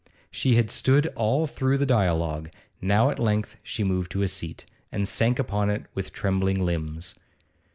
She 0.31 0.55
had 0.55 0.71
stood 0.71 1.05
all 1.15 1.45
through 1.45 1.77
the 1.77 1.85
dialogue; 1.85 2.49
now 2.81 3.11
at 3.11 3.19
length 3.19 3.57
she 3.61 3.83
moved 3.83 4.11
to 4.13 4.23
a 4.23 4.27
seat, 4.27 4.65
and 4.91 5.07
sank 5.07 5.37
upon 5.37 5.69
it 5.69 5.85
with 5.93 6.11
trembling 6.11 6.65
limbs. 6.65 7.13